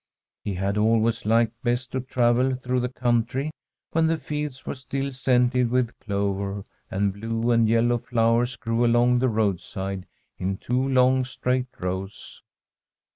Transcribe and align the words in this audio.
He 0.43 0.55
had 0.55 0.79
always 0.79 1.27
liked 1.27 1.61
best 1.61 1.91
to 1.91 1.99
travel 2.01 2.55
through 2.55 2.79
the 2.79 2.89
country 2.89 3.51
when 3.91 4.07
the 4.07 4.17
fields 4.17 4.65
were 4.65 4.73
still 4.73 5.11
scented 5.13 5.69
with 5.69 5.93
clover, 5.99 6.63
and 6.89 7.13
blue 7.13 7.51
and 7.51 7.69
yellow 7.69 7.99
flow 7.99 8.39
ers 8.39 8.55
grew 8.57 8.83
along 8.83 9.19
the 9.19 9.29
roadside 9.29 10.07
in 10.39 10.57
two 10.57 10.87
long 10.87 11.23
straight 11.23 11.67
rows. 11.79 12.41